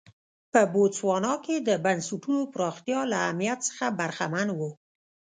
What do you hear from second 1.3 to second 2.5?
کې د بنسټونو